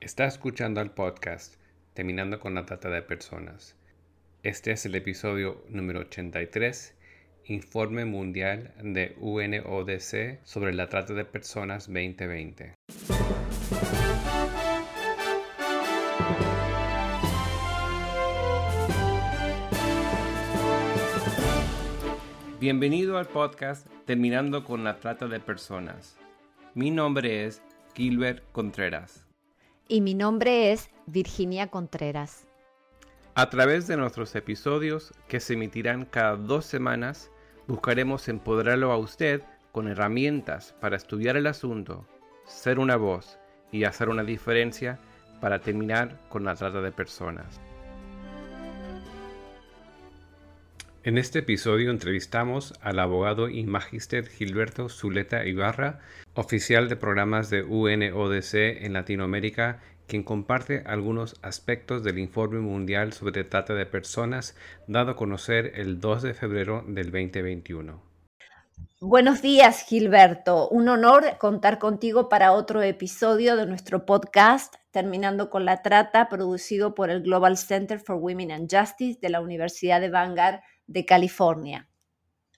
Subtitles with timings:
[0.00, 1.56] Está escuchando el podcast
[1.92, 3.76] Terminando con la Trata de Personas.
[4.42, 6.96] Este es el episodio número 83,
[7.44, 12.76] Informe Mundial de UNODC sobre la Trata de Personas 2020.
[22.58, 26.16] Bienvenido al podcast Terminando con la Trata de Personas.
[26.74, 27.60] Mi nombre es
[27.94, 29.29] Gilbert Contreras.
[29.92, 32.46] Y mi nombre es Virginia Contreras.
[33.34, 37.28] A través de nuestros episodios, que se emitirán cada dos semanas,
[37.66, 39.42] buscaremos empoderarlo a usted
[39.72, 42.06] con herramientas para estudiar el asunto,
[42.46, 43.36] ser una voz
[43.72, 45.00] y hacer una diferencia
[45.40, 47.60] para terminar con la trata de personas.
[51.02, 56.00] En este episodio entrevistamos al abogado y magíster Gilberto Zuleta Ibarra,
[56.34, 63.44] oficial de programas de UNODC en Latinoamérica, quien comparte algunos aspectos del informe mundial sobre
[63.44, 64.54] trata de personas
[64.88, 68.02] dado a conocer el 2 de febrero del 2021.
[69.00, 70.68] Buenos días, Gilberto.
[70.68, 76.94] Un honor contar contigo para otro episodio de nuestro podcast, terminando con la trata, producido
[76.94, 80.60] por el Global Center for Women and Justice de la Universidad de Vanguard
[80.90, 81.88] de California.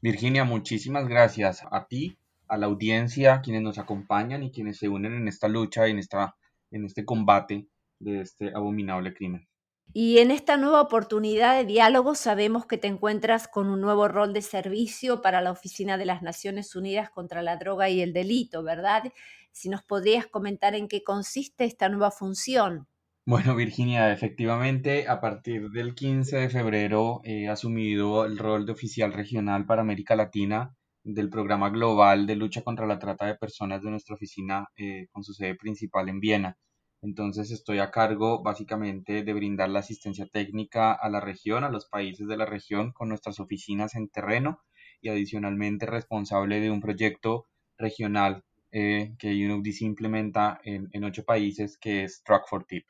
[0.00, 2.16] Virginia, muchísimas gracias a ti,
[2.48, 5.98] a la audiencia, quienes nos acompañan y quienes se unen en esta lucha y en,
[5.98, 6.34] esta,
[6.70, 9.46] en este combate de este abominable crimen.
[9.92, 14.32] Y en esta nueva oportunidad de diálogo sabemos que te encuentras con un nuevo rol
[14.32, 18.62] de servicio para la Oficina de las Naciones Unidas contra la Droga y el Delito,
[18.62, 19.02] ¿verdad?
[19.50, 22.88] Si nos podrías comentar en qué consiste esta nueva función.
[23.24, 29.12] Bueno, Virginia, efectivamente, a partir del 15 de febrero he asumido el rol de oficial
[29.12, 33.90] regional para América Latina del programa global de lucha contra la trata de personas de
[33.90, 36.58] nuestra oficina eh, con su sede principal en Viena.
[37.00, 41.86] Entonces estoy a cargo básicamente de brindar la asistencia técnica a la región, a los
[41.88, 44.60] países de la región con nuestras oficinas en terreno
[45.00, 47.46] y adicionalmente responsable de un proyecto
[47.78, 52.84] regional eh, que UNODC implementa en, en ocho países que es Truck for Tip.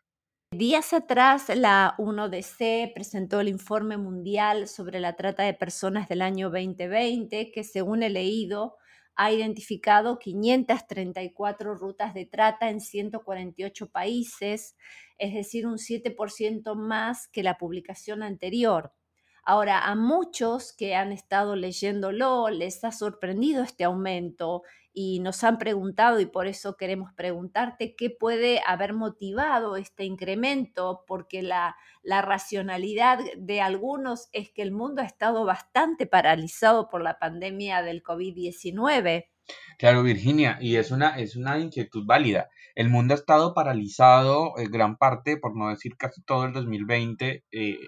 [0.53, 6.51] Días atrás, la UNODC presentó el informe mundial sobre la trata de personas del año
[6.51, 8.77] 2020, que según he leído,
[9.17, 14.77] ha identificado 534 rutas de trata en 148 países,
[15.17, 18.93] es decir, un 7% más que la publicación anterior.
[19.45, 25.59] Ahora, a muchos que han estado leyéndolo les ha sorprendido este aumento y nos han
[25.59, 32.23] preguntado, y por eso queremos preguntarte, qué puede haber motivado este incremento, porque la, la
[32.23, 38.03] racionalidad de algunos es que el mundo ha estado bastante paralizado por la pandemia del
[38.03, 39.29] COVID-19.
[39.79, 42.49] Claro, Virginia, y es una, es una inquietud válida.
[42.75, 47.45] El mundo ha estado paralizado en gran parte, por no decir casi todo el 2020,
[47.51, 47.79] eh,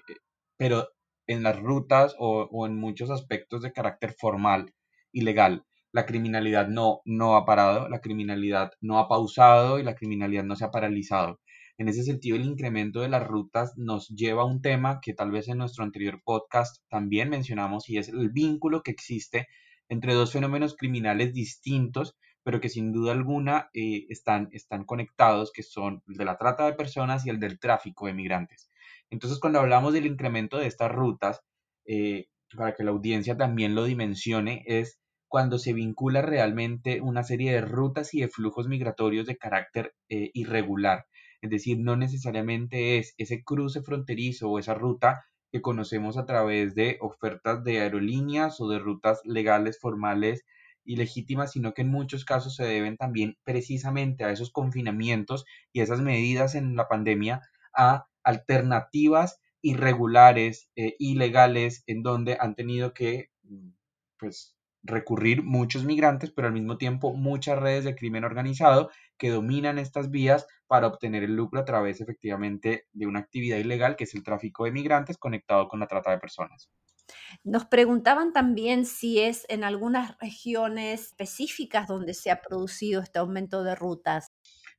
[0.56, 0.88] pero
[1.27, 4.75] en las rutas o, en muchos aspectos de carácter formal
[5.12, 5.65] y legal.
[5.93, 10.57] La criminalidad no, no ha parado, la criminalidad no ha pausado y la criminalidad no
[10.57, 11.41] se ha paralizado.
[11.77, 15.31] En ese sentido, el incremento de las rutas nos lleva a un tema que tal
[15.31, 19.49] vez en nuestro anterior podcast también mencionamos y es el vínculo que existe
[19.89, 25.63] entre dos fenómenos criminales distintos, pero que sin duda alguna eh, están, están conectados, que
[25.63, 28.71] son el de la trata de personas y el del tráfico de migrantes.
[29.15, 31.41] Entonces, cuando hablamos del incremento de estas rutas,
[31.87, 32.27] eh,
[32.57, 34.99] para que la audiencia también lo dimensione, es
[35.29, 40.31] cuando se vincula realmente una serie de rutas y de flujos migratorios de carácter eh,
[40.35, 41.07] irregular.
[41.43, 46.75] Es decir, no necesariamente es ese cruce fronterizo o esa ruta que conocemos a través
[46.75, 50.43] de ofertas de aerolíneas o de rutas legales, formales
[50.85, 55.83] y legítimas, sino que en muchos casos se deben también precisamente a esos confinamientos y
[55.83, 57.43] esas medidas en la pandemia
[57.77, 63.71] a alternativas irregulares, eh, ilegales, en donde han tenido que mm,
[64.19, 69.79] pues, recurrir muchos migrantes, pero al mismo tiempo muchas redes de crimen organizado que dominan
[69.79, 74.15] estas vías para obtener el lucro a través efectivamente de una actividad ilegal que es
[74.15, 76.69] el tráfico de migrantes conectado con la trata de personas.
[77.43, 83.63] Nos preguntaban también si es en algunas regiones específicas donde se ha producido este aumento
[83.63, 84.33] de rutas.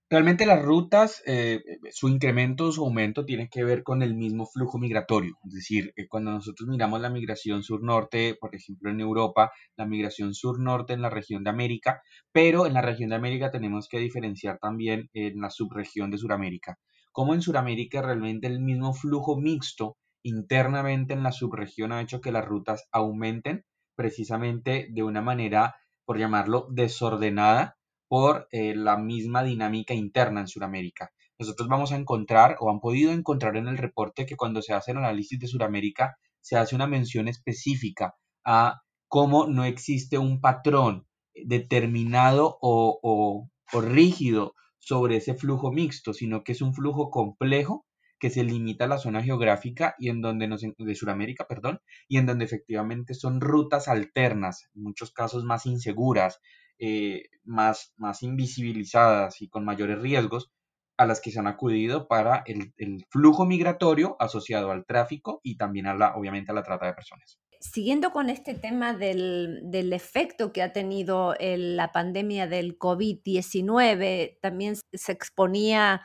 [0.10, 4.46] Realmente las rutas, eh, su incremento o su aumento tiene que ver con el mismo
[4.46, 5.36] flujo migratorio.
[5.46, 10.36] Es decir, eh, cuando nosotros miramos la migración sur-norte, por ejemplo en Europa, la migración
[10.36, 14.60] sur-norte en la región de América, pero en la región de América tenemos que diferenciar
[14.60, 16.78] también en la subregión de Sudamérica.
[17.12, 22.32] Como en Sudamérica realmente el mismo flujo mixto internamente en la subregión ha hecho que
[22.32, 23.64] las rutas aumenten
[23.96, 25.76] precisamente de una manera,
[26.06, 27.75] por llamarlo, desordenada
[28.08, 31.12] por eh, la misma dinámica interna en Sudamérica.
[31.38, 34.92] nosotros vamos a encontrar o han podido encontrar en el reporte que cuando se hace
[34.92, 38.16] el análisis de Sudamérica se hace una mención específica
[38.46, 46.52] a cómo no existe un patrón determinado o, rígido sobre ese flujo mixto, sino que
[46.52, 47.86] es un flujo complejo
[48.20, 50.48] que se limita a la zona geográfica y en donde
[50.78, 56.40] de Sudamérica, perdón, y en donde efectivamente son rutas alternas, en muchos casos más inseguras,
[56.80, 60.52] eh, más, más invisibilizadas y con mayores riesgos
[60.98, 65.88] a las que se han acudido para el, flujo migratorio asociado al tráfico y también
[65.88, 67.40] a la, obviamente a la trata de personas.
[67.60, 75.12] Siguiendo con este tema del, efecto que ha tenido la pandemia del COVID-19, también se
[75.12, 76.02] exponía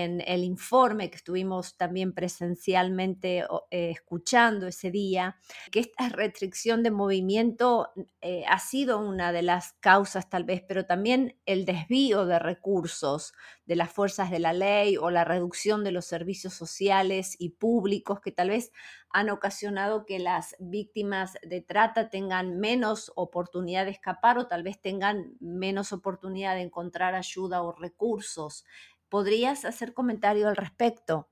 [0.00, 5.36] en el informe que estuvimos también presencialmente eh, escuchando ese día,
[5.70, 7.90] que esta restricción de movimiento
[8.22, 13.34] eh, ha sido una de las causas tal vez, pero también el desvío de recursos
[13.66, 18.20] de las fuerzas de la ley o la reducción de los servicios sociales y públicos
[18.20, 18.72] que tal vez
[19.10, 24.80] han ocasionado que las víctimas de trata tengan menos oportunidad de escapar o tal vez
[24.80, 28.64] tengan menos oportunidad de encontrar ayuda o recursos.
[29.12, 31.28] ¿Podrías hacer comentario al respecto?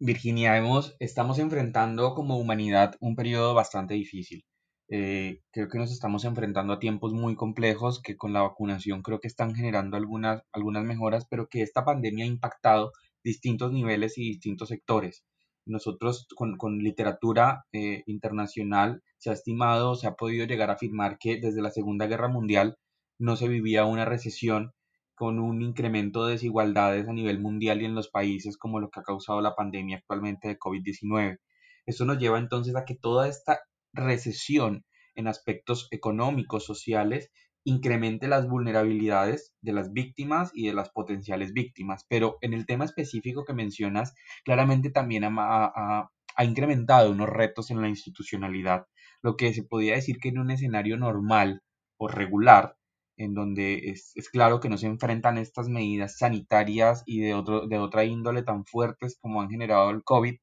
[0.00, 0.60] Virginia,
[0.98, 4.44] estamos enfrentando como humanidad un periodo bastante difícil.
[4.88, 9.20] Eh, creo que nos estamos enfrentando a tiempos muy complejos que con la vacunación creo
[9.20, 12.90] que están generando algunas, algunas mejoras, pero que esta pandemia ha impactado
[13.22, 15.24] distintos niveles y distintos sectores.
[15.64, 21.18] Nosotros con, con literatura eh, internacional se ha estimado, se ha podido llegar a afirmar
[21.20, 22.78] que desde la Segunda Guerra Mundial
[23.20, 24.72] no se vivía una recesión
[25.14, 29.00] con un incremento de desigualdades a nivel mundial y en los países como lo que
[29.00, 31.38] ha causado la pandemia actualmente de COVID-19.
[31.86, 33.60] Esto nos lleva entonces a que toda esta
[33.92, 37.30] recesión en aspectos económicos, sociales,
[37.64, 42.04] incremente las vulnerabilidades de las víctimas y de las potenciales víctimas.
[42.08, 44.14] Pero en el tema específico que mencionas,
[44.44, 48.86] claramente también ha, ha incrementado unos retos en la institucionalidad,
[49.22, 51.62] lo que se podría decir que en un escenario normal
[51.98, 52.76] o regular
[53.16, 57.78] en donde es, claro que no se enfrentan estas medidas sanitarias y de, otro, de
[57.78, 60.36] otra índole tan fuertes como han generado el COVID,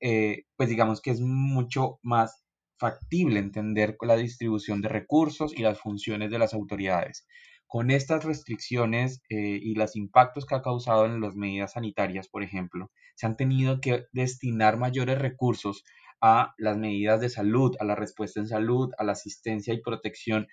[0.00, 2.44] eh, pues digamos que es mucho más
[2.78, 7.26] factible entender la distribución de recursos y las funciones de las autoridades.
[7.66, 12.42] Con estas restricciones eh, y los impactos que ha causado en las medidas sanitarias, por
[12.42, 15.84] ejemplo, se han tenido que destinar mayores recursos
[16.20, 20.46] a las medidas de salud, a la respuesta en salud, a la asistencia y protección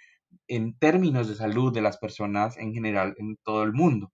[0.48, 4.12] en términos de salud de las personas en general en todo el mundo.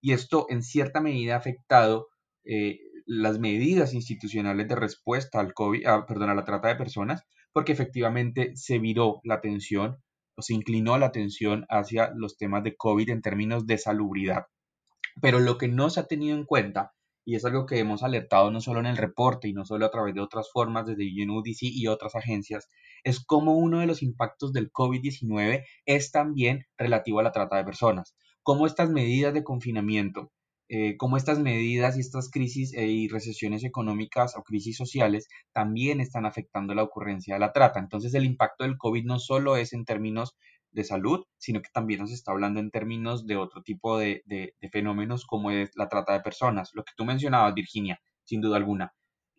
[0.00, 2.08] Y esto en cierta medida ha afectado
[2.44, 7.22] eh, las medidas institucionales de respuesta al COVID, a, perdón, a la trata de personas,
[7.52, 10.02] porque efectivamente se viró la atención
[10.36, 14.46] o se inclinó la atención hacia los temas de COVID en términos de salubridad.
[15.20, 16.92] Pero lo que no se ha tenido en cuenta,
[17.24, 19.90] y es algo que hemos alertado no solo en el reporte y no solo a
[19.90, 22.68] través de otras formas desde UNODC y otras agencias,
[23.02, 27.64] es como uno de los impactos del COVID-19 es también relativo a la trata de
[27.64, 28.14] personas.
[28.42, 30.30] Cómo estas medidas de confinamiento,
[30.68, 36.00] eh, cómo estas medidas y estas crisis eh, y recesiones económicas o crisis sociales también
[36.00, 37.80] están afectando la ocurrencia de la trata.
[37.80, 40.34] Entonces el impacto del COVID no solo es en términos
[40.74, 44.70] de salud, sino que también nos está hablando en términos de otro tipo de, de
[44.70, 46.70] fenómenos como es la trata de personas.
[46.74, 48.92] Lo que tú mencionabas, Virginia, sin duda alguna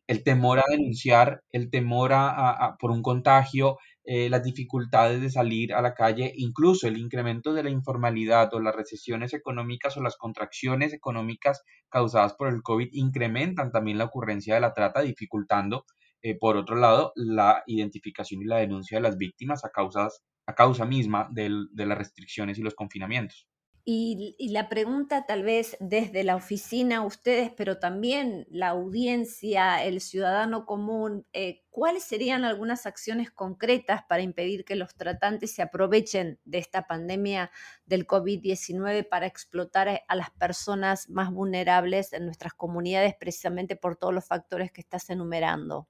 [0.07, 5.73] el temor a denunciar, el temor a, por un contagio, eh, las dificultades de salir
[5.73, 10.15] a la calle, incluso el incremento de la informalidad o las recesiones económicas o las
[10.17, 15.85] contracciones económicas causadas por el COVID incrementan también la ocurrencia de la trata, dificultando,
[16.21, 20.55] eh, por otro lado, la identificación y la denuncia de las víctimas a, causas, a
[20.55, 23.47] causa misma de las restricciones y los confinamientos.
[23.87, 30.65] Y, la pregunta tal vez desde la oficina, ustedes, pero también la audiencia, el ciudadano
[30.65, 36.57] común, eh, ¿cuáles serían algunas acciones concretas para impedir que los tratantes se aprovechen de
[36.57, 37.51] esta pandemia
[37.85, 44.15] del COVID-19 para explotar a las personas más vulnerables en nuestras comunidades precisamente por todos
[44.15, 45.87] los factores que estás enumerando?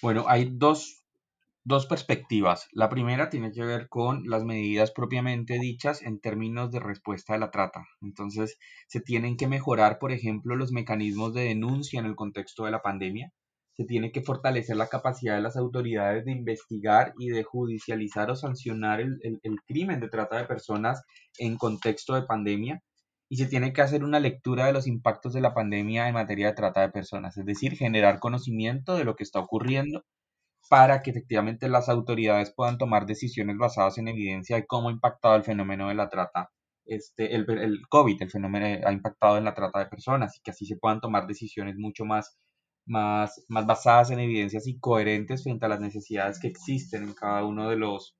[0.00, 1.03] Bueno, hay dos
[1.64, 2.68] dos perspectivas.
[2.72, 7.38] La primera tiene que ver con las medidas propiamente dichas en términos de respuesta de
[7.38, 7.86] la trata.
[8.02, 12.70] Entonces, se tienen que mejorar, por ejemplo, los mecanismos de denuncia en el contexto de
[12.70, 13.32] la pandemia.
[13.72, 18.36] Se tiene que fortalecer la capacidad de las autoridades de investigar y de judicializar o
[18.36, 21.02] sancionar el, el crimen de trata de personas
[21.38, 22.82] en contexto de pandemia
[23.28, 26.48] y se tiene que hacer una lectura de los impactos de la pandemia en materia
[26.48, 30.04] de trata de personas, es decir, generar conocimiento de lo que está ocurriendo
[30.68, 35.36] para que efectivamente las autoridades puedan tomar decisiones basadas en evidencia de cómo ha impactado
[35.36, 36.50] el fenómeno de la trata
[36.86, 40.50] este, el, el COVID, el fenómeno ha impactado en la trata de personas y que
[40.50, 42.38] así se puedan tomar decisiones mucho más,
[42.86, 47.44] más, más basadas en evidencias y coherentes frente a las necesidades que existen en cada
[47.44, 48.16] uno de los,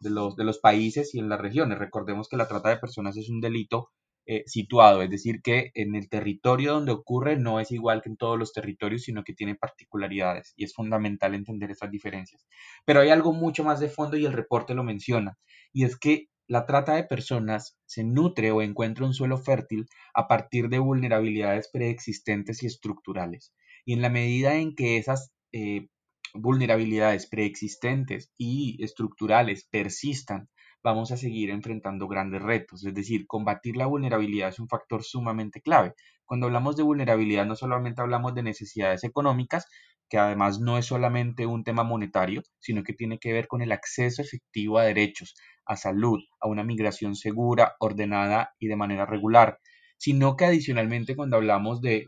[0.00, 1.78] de los, de los países y en las regiones.
[1.78, 3.90] Recordemos que la trata de personas es un delito
[4.30, 8.18] eh, situado, es decir, que en el territorio donde ocurre no es igual que en
[8.18, 12.46] todos los territorios, sino que tiene particularidades y es fundamental entender esas diferencias.
[12.84, 15.38] Pero hay algo mucho más de fondo y el reporte lo menciona,
[15.72, 20.28] y es que la trata de personas se nutre o encuentra un suelo fértil a
[20.28, 23.54] partir de vulnerabilidades preexistentes y estructurales.
[23.86, 25.88] Y en la medida en que esas eh,
[26.34, 30.50] vulnerabilidades preexistentes y estructurales persistan,
[30.82, 32.84] vamos a seguir enfrentando grandes retos.
[32.84, 35.94] Es decir, combatir la vulnerabilidad es un factor sumamente clave.
[36.24, 39.66] Cuando hablamos de vulnerabilidad no solamente hablamos de necesidades económicas,
[40.08, 43.72] que además no es solamente un tema monetario, sino que tiene que ver con el
[43.72, 45.34] acceso efectivo a derechos,
[45.66, 49.58] a salud, a una migración segura, ordenada y de manera regular,
[49.98, 52.06] sino que adicionalmente cuando hablamos de,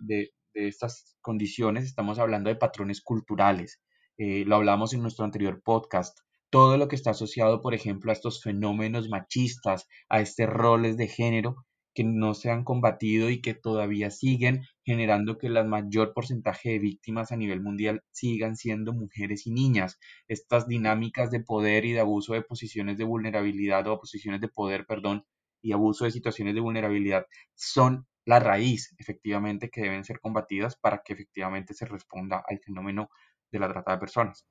[0.55, 3.81] estas condiciones estamos hablando de patrones culturales.
[4.19, 6.19] Eh, lo hablamos en nuestro anterior podcast,
[6.51, 11.09] todo lo que está asociado, por ejemplo, a estos fenómenos machistas, a estos roles de
[11.09, 16.71] género que no se han combatido y que todavía siguen generando que el mayor porcentaje
[16.71, 19.99] de víctimas a nivel mundial sigan siendo mujeres y niñas.
[20.29, 24.87] Estas dinámicas de poder y de abuso de posiciones de vulnerabilidad o posiciones de poder,
[24.87, 25.25] perdón,
[25.63, 31.03] y abuso de situaciones de vulnerabilidad son la raíz, efectivamente, que deben ser combatidas para
[31.05, 33.11] que efectivamente se responda al fenómeno
[33.51, 34.47] de la trata de personas.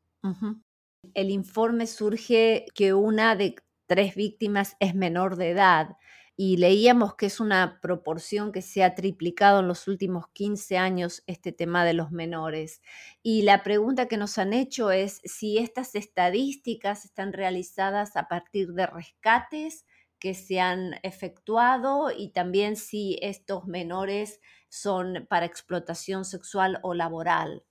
[1.14, 3.56] El informe surge que una de
[3.88, 5.98] tres víctimas es menor de edad
[6.36, 11.24] y leíamos que es una proporción que se ha triplicado en los últimos 15 años
[11.28, 12.82] este tema de los menores.
[13.22, 18.70] Y la pregunta que nos han hecho es si estas estadísticas están realizadas a partir
[18.70, 19.86] de rescates
[20.20, 24.40] que se han efectuado y también si estos menores
[24.70, 27.64] son para explotación sexual o laboral.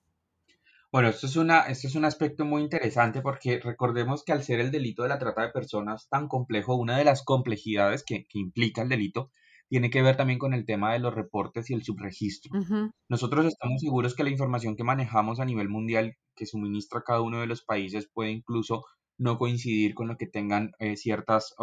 [0.91, 4.59] Bueno, esto es, una, esto es un aspecto muy interesante porque recordemos que al ser
[4.59, 8.81] el delito de la trata de personas tan complejo, una de las complejidades que, implica
[8.81, 9.31] el delito
[9.67, 12.59] tiene que ver también con el tema de los reportes y el subregistro.
[13.07, 17.39] Nosotros estamos seguros que la información que manejamos a nivel mundial que suministra cada uno
[17.39, 18.83] de los países puede incluso
[19.19, 21.53] no coincidir con lo que tengan eh, ciertas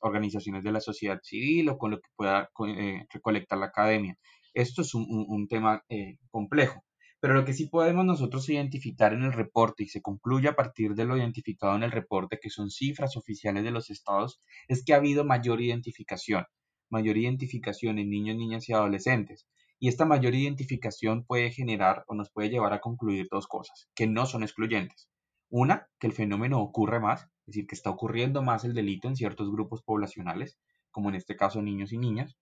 [0.00, 4.16] organizaciones de la sociedad civil o con lo que pueda eh, recolectar la academia.
[4.54, 6.85] Esto es un, tema eh, complejo.
[7.20, 10.94] Pero lo que sí podemos nosotros identificar en el reporte y se concluye a partir
[10.94, 14.92] de lo identificado en el reporte, que son cifras oficiales de los estados, es que
[14.92, 16.44] ha habido mayor identificación,
[16.90, 19.46] mayor identificación en niños, niñas y adolescentes.
[19.78, 24.06] Y esta mayor identificación puede generar o nos puede llevar a concluir dos cosas, que
[24.06, 25.08] no son excluyentes.
[25.48, 29.16] Una, que el fenómeno ocurre más, es decir, que está ocurriendo más el delito en
[29.16, 30.58] ciertos grupos poblacionales,
[30.90, 32.36] como en este caso niños y niñas.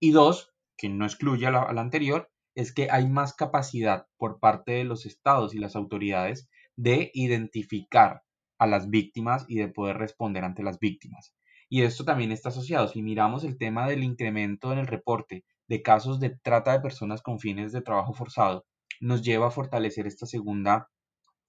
[0.00, 4.72] Y dos, que no excluye a la, anterior, es que hay más capacidad por parte
[4.72, 8.22] de los estados y las autoridades de identificar
[8.58, 11.34] a las víctimas y de poder responder ante las víctimas.
[11.68, 12.88] Y esto también está asociado.
[12.88, 17.22] Si miramos el tema del incremento en el reporte de casos de trata de personas
[17.22, 18.64] con fines de trabajo forzado,
[19.00, 20.88] nos lleva a fortalecer esta segunda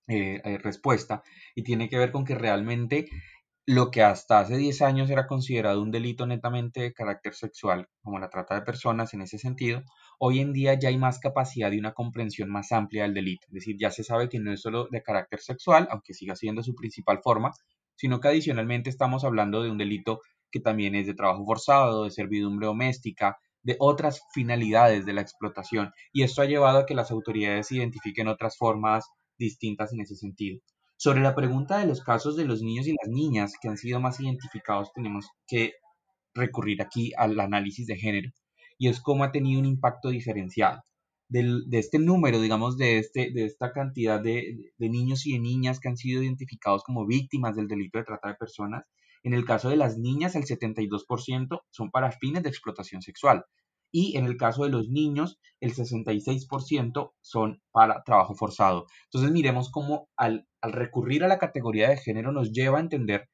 [0.07, 1.23] eh, eh, respuesta
[1.55, 3.07] y tiene que ver con que realmente
[3.65, 8.17] lo que hasta hace 10 años era considerado un delito netamente de carácter sexual, como
[8.17, 9.83] la trata de personas en ese sentido,
[10.19, 13.45] hoy en día ya hay más capacidad y una comprensión más amplia del delito.
[13.47, 16.63] Es decir, ya se sabe que no es solo de carácter sexual, aunque siga siendo
[16.63, 17.51] su principal forma,
[17.95, 20.21] sino que adicionalmente estamos hablando de un delito
[20.51, 25.91] que también es de trabajo forzado, de servidumbre doméstica, de otras finalidades de la explotación.
[26.13, 29.05] Y esto ha llevado a que las autoridades identifiquen otras formas
[29.37, 30.59] distintas en ese sentido.
[30.95, 33.99] Sobre la pregunta de los casos de los niños y las niñas que han sido
[33.99, 35.73] más identificados, tenemos que
[36.33, 38.31] recurrir aquí al análisis de género
[38.77, 40.83] y es cómo ha tenido un impacto diferenciado.
[41.29, 45.89] de este número, digamos, de, este, de esta cantidad de, niños y de niñas que
[45.89, 48.85] han sido identificados como víctimas del delito de trata de personas,
[49.23, 53.43] en el caso de las niñas, el 72% son para fines de explotación sexual.
[53.91, 58.85] Y en el caso de los niños, el 66% son para trabajo forzado.
[59.05, 63.29] Entonces miremos cómo al, recurrir a la categoría de género nos lleva a entender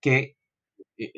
[0.00, 0.36] que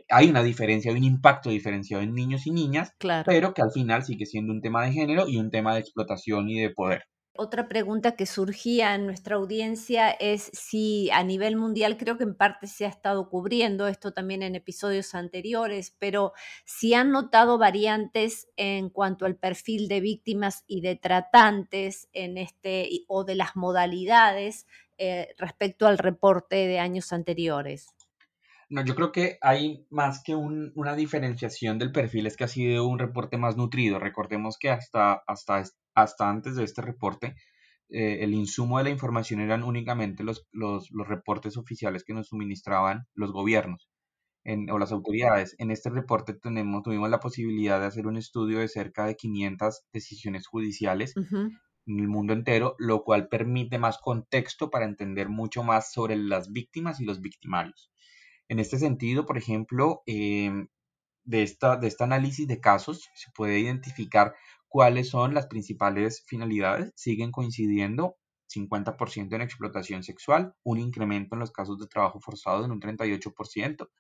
[0.09, 2.93] hay una diferencia, hay un impacto diferenciado en niños y niñas,
[3.27, 6.49] pero que al final sigue siendo un tema de género y un tema de explotación
[6.49, 7.05] y de poder.
[7.37, 12.37] Otra pregunta que surgía en nuestra audiencia es si a nivel mundial, creo que en
[12.37, 16.33] parte se ha estado cubriendo esto también en episodios anteriores, pero
[16.65, 22.89] si han notado variantes en cuanto al perfil de víctimas y de tratantes en este
[23.09, 27.94] o de las modalidades eh, respecto al reporte de años anteriores.
[28.75, 32.89] No, yo creo que hay más que una diferenciación del perfil, es que ha sido
[32.89, 34.01] un reporte más nutrido.
[34.01, 35.63] Recordemos que hasta, hasta,
[35.95, 37.37] hasta antes de este reporte,
[37.89, 42.27] eh, el insumo de la información eran únicamente los, los, los, reportes oficiales que nos
[42.27, 43.89] suministraban los gobiernos
[44.43, 45.55] en, o las autoridades.
[45.59, 49.85] En este reporte tenemos, tuvimos la posibilidad de hacer un estudio de cerca de 500
[49.93, 55.93] decisiones judiciales en el mundo entero, lo cual permite más contexto para entender mucho más
[55.93, 57.93] sobre las víctimas y los victimarios.
[58.49, 60.69] En este sentido, por ejemplo, em,
[61.25, 64.35] de, esta, de este análisis de casos se puede identificar
[64.69, 66.93] cuáles son las principales finalidades.
[66.97, 68.17] Siguen coincidiendo
[68.49, 73.91] 50% en explotación sexual, un incremento en los casos de trabajo forzado en un 38%,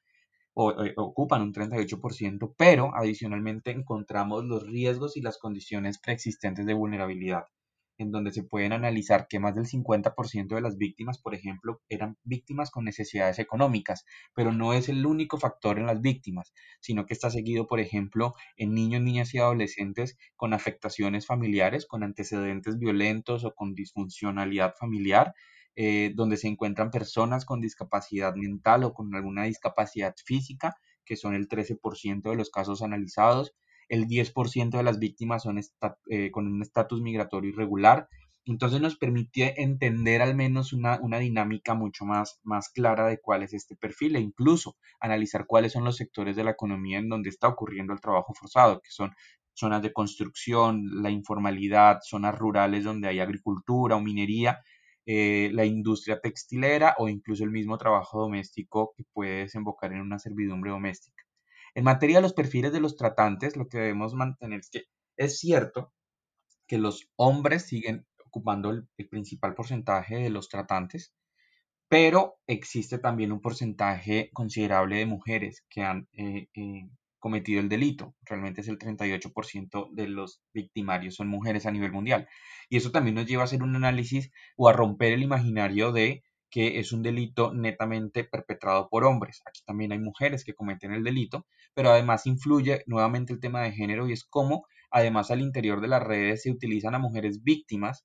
[0.54, 6.74] o, eh, ocupan un 38%, pero adicionalmente encontramos los riesgos y las condiciones preexistentes de
[6.74, 7.46] vulnerabilidad
[7.98, 12.18] en donde se pueden analizar que más del 50% de las víctimas, por ejemplo, eran
[12.24, 17.14] víctimas con necesidades económicas, pero no es el único factor en las víctimas, sino que
[17.14, 23.44] está seguido, por ejemplo, en niños, niñas y adolescentes con afectaciones familiares, con antecedentes violentos
[23.44, 25.34] o con disfuncionalidad familiar,
[25.76, 31.34] eh, donde se encuentran personas con discapacidad mental o con alguna discapacidad física, que son
[31.34, 33.54] el 13% de los casos analizados,
[33.94, 35.60] el 10% de las víctimas son
[36.10, 38.08] eh, con un estatus migratorio irregular.
[38.46, 42.40] Entonces nos permite entender al menos una, dinámica mucho más,
[42.74, 46.50] clara de cuál es este perfil e incluso analizar cuáles son los sectores de la
[46.50, 49.12] economía en donde está ocurriendo el trabajo forzado, que son
[49.54, 54.60] zonas de construcción, la informalidad, zonas rurales donde hay agricultura o minería,
[55.06, 60.18] eh, la industria textilera o incluso el mismo trabajo doméstico que puede desembocar en una
[60.18, 61.13] servidumbre doméstica.
[61.74, 64.84] En materia de los perfiles de los tratantes, lo que debemos mantener es que
[65.16, 65.92] es cierto
[66.66, 71.12] que los hombres siguen ocupando el, principal porcentaje de los tratantes,
[71.88, 76.88] pero existe también un porcentaje considerable de mujeres que han eh, eh,
[77.18, 78.14] cometido el delito.
[78.22, 82.28] Realmente es el 38% de los victimarios son mujeres a nivel mundial.
[82.68, 86.22] Y eso también nos lleva a hacer un análisis o a romper el imaginario de
[86.54, 89.42] que es un delito netamente perpetrado por hombres.
[89.44, 93.72] Aquí también hay mujeres que cometen el delito, pero además influye nuevamente el tema de
[93.72, 98.04] género y es cómo además al interior de las redes se utilizan a mujeres víctimas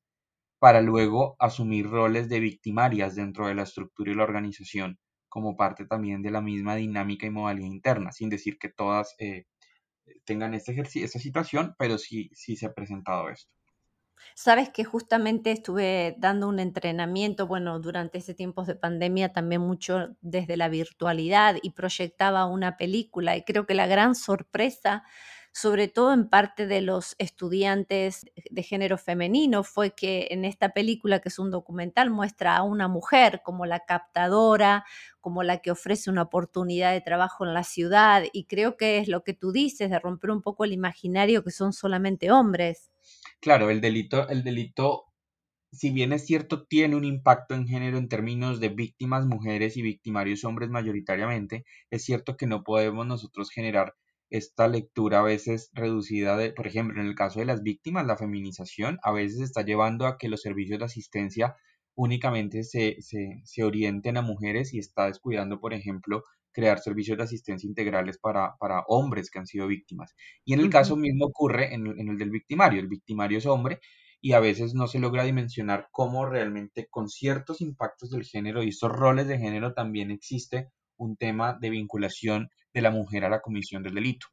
[0.57, 5.85] para luego asumir roles de victimarias dentro de la estructura y la organización como parte
[5.85, 9.45] también de la misma dinámica y modalidad interna, sin decir que todas eh,
[10.25, 13.58] tengan este esta situación, pero sí, sí se ha presentado esto.
[14.35, 20.15] Sabes que justamente estuve dando un entrenamiento, bueno, durante ese tiempo de pandemia también mucho
[20.21, 25.03] desde la virtualidad y proyectaba una película y creo que la gran sorpresa,
[25.51, 31.19] sobre todo en parte de los estudiantes de género femenino, fue que en esta película,
[31.19, 34.85] que es un documental, muestra a una mujer como la captadora,
[35.21, 39.07] como la que ofrece una oportunidad de trabajo en la ciudad y creo que es
[39.07, 42.89] lo que tú dices, de romper un poco el imaginario que son solamente hombres.
[43.41, 45.05] Claro, el delito, el delito,
[45.71, 49.81] si bien es cierto, tiene un impacto en género en términos de víctimas mujeres y
[49.83, 53.95] victimarios hombres mayoritariamente, es cierto que no podemos nosotros generar
[54.29, 58.17] esta lectura a veces reducida de, por ejemplo, en el caso de las víctimas, la
[58.17, 61.55] feminización a veces está llevando a que los servicios de asistencia
[61.95, 67.23] únicamente se, se, se orienten a mujeres y está descuidando, por ejemplo, crear servicios de
[67.23, 70.15] asistencia integrales para, para hombres que han sido víctimas.
[70.45, 72.79] Y en el caso mismo ocurre en, en el del victimario.
[72.79, 73.79] El victimario es hombre
[74.21, 78.69] y a veces no se logra dimensionar cómo realmente con ciertos impactos del género y
[78.69, 83.41] estos roles de género también existe un tema de vinculación de la mujer a la
[83.41, 84.27] comisión del delito.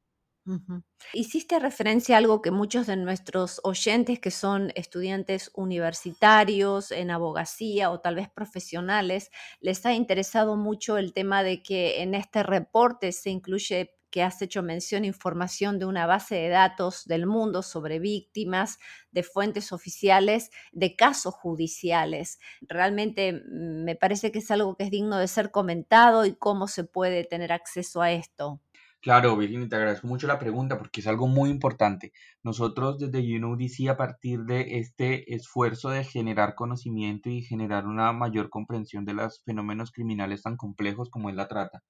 [1.12, 7.90] Hiciste referencia a algo que muchos de nuestros oyentes que son estudiantes universitarios en abogacía
[7.90, 9.30] o tal vez profesionales,
[9.60, 14.40] les ha interesado mucho el tema de que en este reporte se incluye que has
[14.40, 18.78] hecho mención información de una base de datos del mundo sobre víctimas,
[19.10, 22.38] de fuentes oficiales, de casos judiciales.
[22.62, 26.68] Realmente mm, me parece que es algo que es digno de ser comentado y cómo
[26.68, 28.60] se puede tener acceso a esto.
[29.06, 32.12] Claro, Virginia, te agradezco mucho la pregunta porque es algo muy importante.
[32.42, 38.50] Nosotros desde UNODC, a partir de este esfuerzo de generar conocimiento y generar una mayor
[38.50, 41.84] comprensión de los fenómenos criminales tan complejos como es la trata,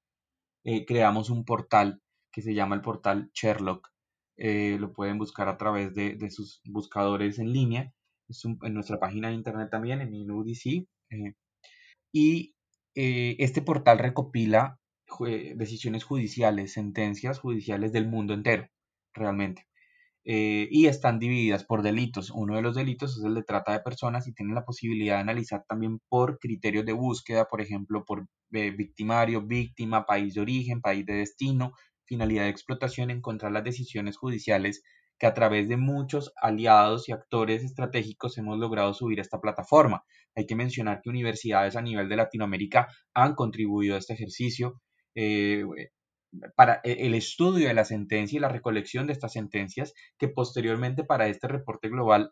[0.65, 3.89] eh, creamos un portal que se llama el portal Sherlock.
[4.37, 7.95] Eh, lo pueden buscar a través de, sus buscadores en línea.
[8.29, 10.87] Es en nuestra página de internet también, en UNODC.
[11.11, 11.35] Eh,
[12.13, 12.55] y
[12.95, 14.79] este portal recopila
[15.57, 18.69] decisiones judiciales, sentencias judiciales del mundo entero,
[19.15, 19.67] realmente.
[20.25, 22.31] eh, y están divididas por delitos.
[22.31, 25.21] Uno de los delitos es el de trata de personas y tienen la posibilidad de
[25.23, 30.81] analizar también por criterios de búsqueda, por ejemplo, por eh, victimario, víctima, país de origen,
[30.81, 31.73] país de destino,
[32.07, 34.83] finalidad de explotación, encontrar las decisiones judiciales
[35.19, 40.05] que a través de muchos aliados y actores estratégicos hemos logrado subir a esta plataforma.
[40.35, 44.81] Hay que mencionar que universidades a nivel de Latinoamérica han contribuido a este ejercicio.
[45.17, 45.65] Eh,
[46.55, 51.05] para e, el estudio de la sentencia y la recolección de estas sentencias, que posteriormente
[51.05, 52.31] para este reporte global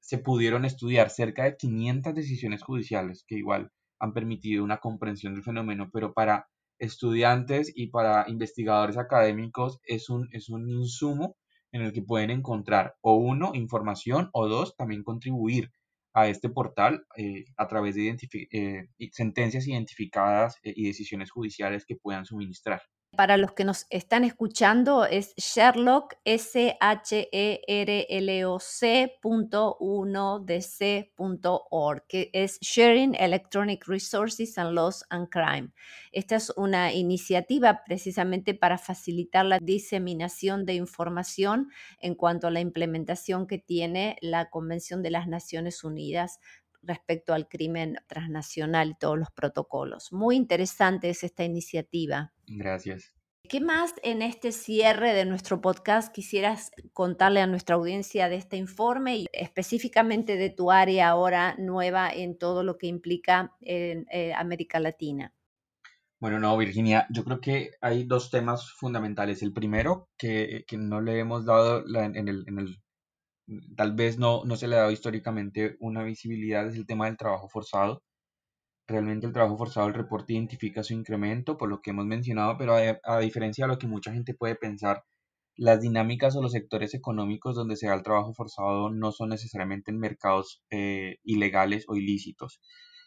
[0.00, 5.42] se pudieron estudiar cerca de 500 decisiones judiciales que igual han permitido una comprensión del
[5.42, 11.36] fenómeno, pero para estudiantes y para investigadores académicos es un, es un insumo
[11.72, 15.72] en el que pueden encontrar o uno, información o dos, también contribuir
[16.16, 18.08] a este portal eh, a través de
[18.50, 22.80] eh, sentencias identificadas eh, y decisiones judiciales que puedan suministrar.
[23.12, 29.66] Para los que nos están escuchando, es Sherlock, s h e r l o c.1dc.org,
[32.08, 35.70] que es Sharing Electronic Resources and Laws and Crime.
[36.12, 42.60] Esta es una iniciativa precisamente para facilitar la diseminación de información en cuanto a la
[42.60, 46.38] implementación que tiene la Convención de las Naciones Unidas
[46.86, 50.12] respecto al crimen transnacional y todos los protocolos.
[50.12, 52.32] Muy interesante es esta iniciativa.
[52.46, 53.12] Gracias.
[53.48, 58.56] ¿Qué más en este cierre de nuestro podcast quisieras contarle a nuestra audiencia de este
[58.56, 64.34] informe y específicamente de tu área ahora nueva en todo lo que implica en, eh,
[64.34, 65.32] América Latina?
[66.18, 69.42] Bueno, no, Virginia, yo creo que hay dos temas fundamentales.
[69.42, 72.82] El primero, que, no le hemos dado en, el, en, el,
[73.76, 77.16] tal vez no, no se le ha dado históricamente una visibilidad, es el tema del
[77.16, 78.02] trabajo forzado.
[78.88, 82.74] Realmente el trabajo forzado, el reporte identifica su incremento, por lo que hemos mencionado, pero
[82.74, 85.04] a, diferencia de lo que mucha gente puede pensar,
[85.56, 89.90] las dinámicas o los sectores económicos donde se da el trabajo forzado no son necesariamente
[89.90, 92.60] en mercados eh, ilegales o ilícitos.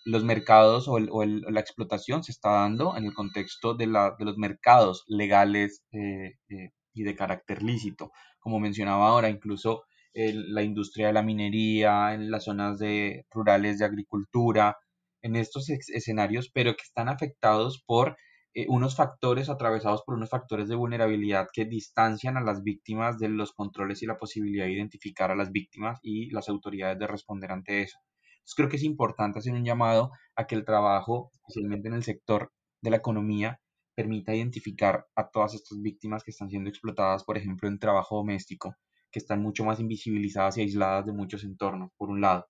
[0.06, 4.38] Los mercados o, la explotación se está dando en el contexto de, la, de los
[4.38, 8.12] mercados legales eh, eh, y de carácter lícito.
[8.40, 13.86] Como mencionaba ahora, incluso la industria de la minería, en las zonas de, rurales de
[13.86, 14.78] agricultura,
[15.22, 18.18] en estos escenarios, pero que están afectados por
[18.56, 23.30] eh, unos factores, atravesados por unos factores de vulnerabilidad que distancian a las víctimas de
[23.30, 27.52] los controles y la posibilidad de identificar a las víctimas y las autoridades de responder
[27.52, 27.98] ante eso.
[28.40, 32.04] Entonces creo que es importante hacer un llamado a que el trabajo, especialmente en el
[32.04, 33.60] sector de la economía,
[33.96, 38.76] permita identificar a todas estas víctimas que están siendo explotadas, por ejemplo, en trabajo doméstico,
[39.12, 42.48] que están mucho más invisibilizadas y aisladas de muchos entornos, por un lado.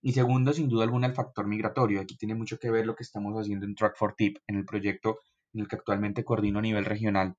[0.00, 2.00] Y segundo, sin duda alguna, el factor migratorio.
[2.00, 4.64] Aquí tiene mucho que ver lo que estamos haciendo en Track for Tip, en el
[4.64, 5.18] proyecto
[5.52, 7.36] en el que actualmente coordino a nivel regional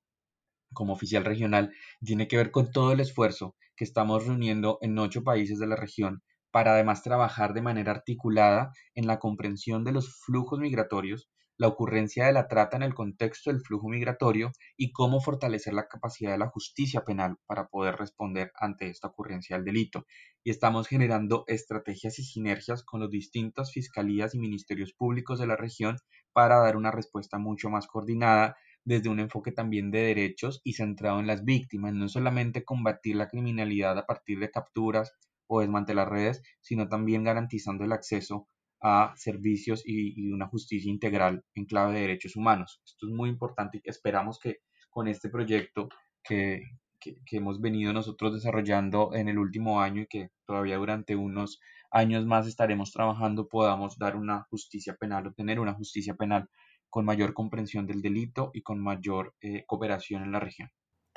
[0.72, 1.72] como oficial regional.
[2.04, 5.76] Tiene que ver con todo el esfuerzo que estamos reuniendo en ocho países de la
[5.76, 11.68] región para además trabajar de manera articulada en la comprensión de los flujos migratorios la
[11.68, 16.32] ocurrencia de la trata en el contexto del flujo migratorio y cómo fortalecer la capacidad
[16.32, 20.06] de la justicia penal para poder responder ante esta ocurrencia del delito.
[20.42, 25.56] Y estamos generando estrategias y sinergias con las distintas fiscalías y ministerios públicos de la
[25.56, 25.98] región
[26.32, 31.20] para dar una respuesta mucho más coordinada desde un enfoque también de derechos y centrado
[31.20, 35.12] en las víctimas, no solamente combatir la criminalidad a partir de capturas
[35.46, 38.48] o desmantelar redes, sino también garantizando el acceso
[38.82, 42.80] a servicios y, una justicia integral en clave de derechos humanos.
[42.84, 44.58] Esto es muy importante y esperamos que
[44.90, 45.88] con este proyecto
[46.22, 46.62] que,
[46.98, 52.26] que, hemos venido nosotros desarrollando en el último año y que todavía durante unos años
[52.26, 56.48] más estaremos trabajando podamos dar una justicia penal o tener una justicia penal
[56.88, 60.70] con mayor comprensión del delito y con mayor eh, cooperación en la región.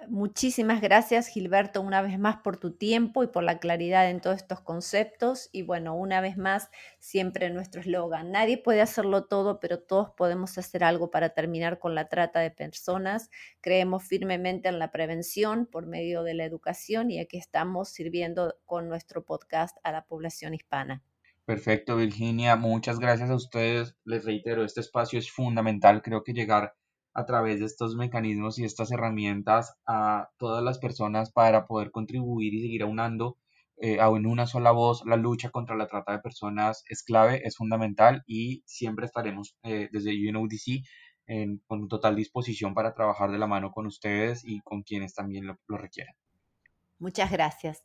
[0.09, 4.37] Muchísimas gracias, Gilberto, una vez más por tu tiempo y por la claridad en todos
[4.37, 5.49] estos conceptos.
[5.51, 10.57] Y bueno, una vez más, siempre nuestro eslogan, nadie puede hacerlo todo, pero todos podemos
[10.57, 13.29] hacer algo para terminar con la trata de personas.
[13.61, 18.89] Creemos firmemente en la prevención por medio de la educación y aquí estamos sirviendo con
[18.89, 21.03] nuestro podcast a la población hispana.
[21.45, 22.55] Perfecto, Virginia.
[22.55, 23.95] Muchas gracias a ustedes.
[24.05, 26.01] Les reitero, este espacio es fundamental.
[26.01, 26.73] Creo que llegar
[27.13, 32.53] a través de estos mecanismos y estas herramientas a todas las personas para poder contribuir
[32.53, 33.37] y seguir aunando
[33.77, 37.57] eh, en una sola voz la lucha contra la trata de personas es clave, es
[37.57, 40.85] fundamental y siempre estaremos eh, desde UNODC
[41.25, 45.47] en, con total disposición para trabajar de la mano con ustedes y con quienes también
[45.47, 46.15] lo, lo requieran.
[46.99, 47.83] Muchas gracias.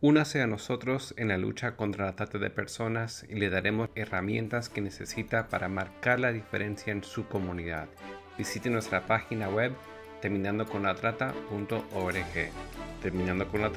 [0.00, 4.68] Únase a nosotros en la lucha contra la trata de personas y le daremos herramientas
[4.68, 7.88] que necesita para marcar la diferencia en su comunidad
[8.38, 9.72] visite nuestra página web
[10.22, 10.94] terminando con la
[13.02, 13.70] Terminando con la